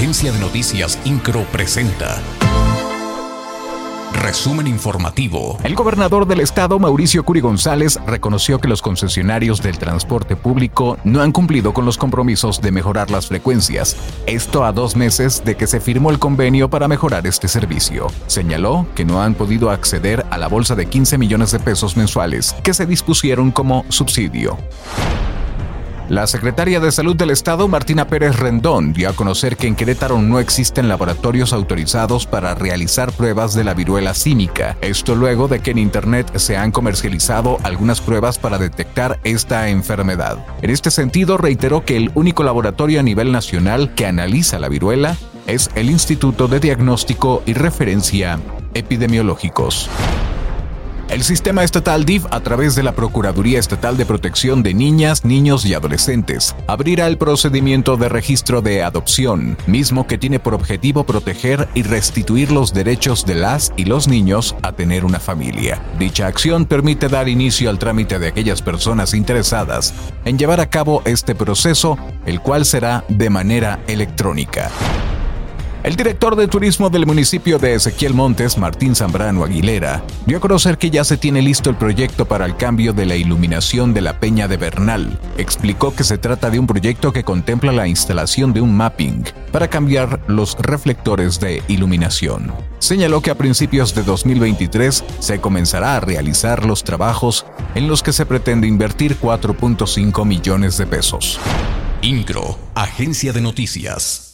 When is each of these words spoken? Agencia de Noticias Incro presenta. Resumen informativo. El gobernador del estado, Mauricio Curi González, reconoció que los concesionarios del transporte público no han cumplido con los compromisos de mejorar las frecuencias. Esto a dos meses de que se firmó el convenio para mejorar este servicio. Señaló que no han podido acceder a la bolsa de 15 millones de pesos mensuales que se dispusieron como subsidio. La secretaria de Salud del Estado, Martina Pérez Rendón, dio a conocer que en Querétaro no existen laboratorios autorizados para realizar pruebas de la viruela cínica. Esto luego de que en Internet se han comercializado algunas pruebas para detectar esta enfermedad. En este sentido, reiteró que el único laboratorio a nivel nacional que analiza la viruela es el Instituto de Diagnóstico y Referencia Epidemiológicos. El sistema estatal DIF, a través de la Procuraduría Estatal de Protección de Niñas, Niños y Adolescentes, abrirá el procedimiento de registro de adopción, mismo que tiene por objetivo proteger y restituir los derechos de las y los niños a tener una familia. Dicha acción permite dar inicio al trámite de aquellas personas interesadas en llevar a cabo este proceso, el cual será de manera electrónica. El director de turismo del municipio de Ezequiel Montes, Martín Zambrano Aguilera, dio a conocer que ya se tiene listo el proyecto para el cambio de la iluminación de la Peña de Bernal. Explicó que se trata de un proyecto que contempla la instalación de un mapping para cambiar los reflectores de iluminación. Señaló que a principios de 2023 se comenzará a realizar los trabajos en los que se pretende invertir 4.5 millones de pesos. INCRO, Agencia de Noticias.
Agencia 0.00 0.32
de 0.32 0.38
Noticias 0.38 0.98
Incro 1.04 1.44
presenta. 1.52 2.22
Resumen 4.14 4.66
informativo. 4.66 5.58
El 5.62 5.74
gobernador 5.74 6.26
del 6.26 6.40
estado, 6.40 6.78
Mauricio 6.78 7.22
Curi 7.22 7.42
González, 7.42 8.00
reconoció 8.06 8.60
que 8.60 8.68
los 8.68 8.80
concesionarios 8.80 9.60
del 9.60 9.76
transporte 9.76 10.36
público 10.36 10.96
no 11.04 11.20
han 11.20 11.32
cumplido 11.32 11.74
con 11.74 11.84
los 11.84 11.98
compromisos 11.98 12.62
de 12.62 12.72
mejorar 12.72 13.10
las 13.10 13.26
frecuencias. 13.26 13.94
Esto 14.24 14.64
a 14.64 14.72
dos 14.72 14.96
meses 14.96 15.44
de 15.44 15.54
que 15.54 15.66
se 15.66 15.80
firmó 15.80 16.10
el 16.10 16.18
convenio 16.18 16.70
para 16.70 16.88
mejorar 16.88 17.26
este 17.26 17.46
servicio. 17.46 18.06
Señaló 18.26 18.86
que 18.94 19.04
no 19.04 19.20
han 19.20 19.34
podido 19.34 19.68
acceder 19.68 20.24
a 20.30 20.38
la 20.38 20.48
bolsa 20.48 20.74
de 20.76 20.86
15 20.86 21.18
millones 21.18 21.50
de 21.50 21.60
pesos 21.60 21.98
mensuales 21.98 22.56
que 22.64 22.72
se 22.72 22.86
dispusieron 22.86 23.50
como 23.50 23.84
subsidio. 23.90 24.56
La 26.10 26.26
secretaria 26.26 26.80
de 26.80 26.90
Salud 26.90 27.14
del 27.14 27.30
Estado, 27.30 27.68
Martina 27.68 28.08
Pérez 28.08 28.36
Rendón, 28.36 28.92
dio 28.92 29.08
a 29.08 29.12
conocer 29.12 29.56
que 29.56 29.68
en 29.68 29.76
Querétaro 29.76 30.20
no 30.20 30.40
existen 30.40 30.88
laboratorios 30.88 31.52
autorizados 31.52 32.26
para 32.26 32.56
realizar 32.56 33.12
pruebas 33.12 33.54
de 33.54 33.62
la 33.62 33.74
viruela 33.74 34.12
cínica. 34.12 34.76
Esto 34.80 35.14
luego 35.14 35.46
de 35.46 35.60
que 35.60 35.70
en 35.70 35.78
Internet 35.78 36.36
se 36.36 36.56
han 36.56 36.72
comercializado 36.72 37.58
algunas 37.62 38.00
pruebas 38.00 38.40
para 38.40 38.58
detectar 38.58 39.20
esta 39.22 39.68
enfermedad. 39.68 40.44
En 40.62 40.70
este 40.70 40.90
sentido, 40.90 41.38
reiteró 41.38 41.84
que 41.84 41.96
el 41.96 42.10
único 42.16 42.42
laboratorio 42.42 42.98
a 42.98 43.04
nivel 43.04 43.30
nacional 43.30 43.94
que 43.94 44.06
analiza 44.06 44.58
la 44.58 44.68
viruela 44.68 45.16
es 45.46 45.70
el 45.76 45.90
Instituto 45.90 46.48
de 46.48 46.58
Diagnóstico 46.58 47.44
y 47.46 47.52
Referencia 47.52 48.40
Epidemiológicos. 48.74 49.88
El 51.10 51.24
sistema 51.24 51.64
estatal 51.64 52.04
DIF, 52.04 52.26
a 52.30 52.38
través 52.38 52.76
de 52.76 52.84
la 52.84 52.92
Procuraduría 52.92 53.58
Estatal 53.58 53.96
de 53.96 54.06
Protección 54.06 54.62
de 54.62 54.74
Niñas, 54.74 55.24
Niños 55.24 55.66
y 55.66 55.74
Adolescentes, 55.74 56.54
abrirá 56.68 57.08
el 57.08 57.18
procedimiento 57.18 57.96
de 57.96 58.08
registro 58.08 58.62
de 58.62 58.84
adopción, 58.84 59.58
mismo 59.66 60.06
que 60.06 60.18
tiene 60.18 60.38
por 60.38 60.54
objetivo 60.54 61.02
proteger 61.02 61.68
y 61.74 61.82
restituir 61.82 62.52
los 62.52 62.72
derechos 62.72 63.26
de 63.26 63.34
las 63.34 63.72
y 63.76 63.86
los 63.86 64.06
niños 64.06 64.54
a 64.62 64.70
tener 64.70 65.04
una 65.04 65.18
familia. 65.18 65.82
Dicha 65.98 66.28
acción 66.28 66.64
permite 66.64 67.08
dar 67.08 67.28
inicio 67.28 67.70
al 67.70 67.80
trámite 67.80 68.20
de 68.20 68.28
aquellas 68.28 68.62
personas 68.62 69.12
interesadas 69.12 69.92
en 70.24 70.38
llevar 70.38 70.60
a 70.60 70.70
cabo 70.70 71.02
este 71.06 71.34
proceso, 71.34 71.98
el 72.24 72.40
cual 72.40 72.64
será 72.64 73.04
de 73.08 73.30
manera 73.30 73.80
electrónica. 73.88 74.70
El 75.82 75.96
director 75.96 76.36
de 76.36 76.46
turismo 76.46 76.90
del 76.90 77.06
municipio 77.06 77.58
de 77.58 77.72
Ezequiel 77.74 78.12
Montes, 78.12 78.58
Martín 78.58 78.94
Zambrano 78.94 79.44
Aguilera, 79.44 80.04
dio 80.26 80.36
a 80.36 80.40
conocer 80.40 80.76
que 80.76 80.90
ya 80.90 81.04
se 81.04 81.16
tiene 81.16 81.40
listo 81.40 81.70
el 81.70 81.76
proyecto 81.76 82.26
para 82.26 82.44
el 82.44 82.54
cambio 82.58 82.92
de 82.92 83.06
la 83.06 83.16
iluminación 83.16 83.94
de 83.94 84.02
la 84.02 84.20
Peña 84.20 84.46
de 84.46 84.58
Bernal. 84.58 85.18
Explicó 85.38 85.94
que 85.94 86.04
se 86.04 86.18
trata 86.18 86.50
de 86.50 86.58
un 86.58 86.66
proyecto 86.66 87.14
que 87.14 87.24
contempla 87.24 87.72
la 87.72 87.88
instalación 87.88 88.52
de 88.52 88.60
un 88.60 88.76
mapping 88.76 89.24
para 89.52 89.68
cambiar 89.68 90.20
los 90.26 90.54
reflectores 90.58 91.40
de 91.40 91.62
iluminación. 91.66 92.52
Señaló 92.78 93.22
que 93.22 93.30
a 93.30 93.38
principios 93.38 93.94
de 93.94 94.02
2023 94.02 95.02
se 95.18 95.40
comenzará 95.40 95.96
a 95.96 96.00
realizar 96.00 96.66
los 96.66 96.84
trabajos 96.84 97.46
en 97.74 97.88
los 97.88 98.02
que 98.02 98.12
se 98.12 98.26
pretende 98.26 98.68
invertir 98.68 99.18
4.5 99.18 100.26
millones 100.26 100.76
de 100.76 100.86
pesos. 100.86 101.40
INCRO, 102.02 102.58
Agencia 102.74 103.32
de 103.32 103.40
Noticias. 103.40 104.29